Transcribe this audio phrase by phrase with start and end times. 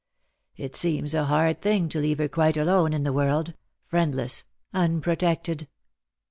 [0.57, 3.53] It seems a hard thing to leave her quite alone in the world—
[3.91, 5.67] friendless, unpro tected."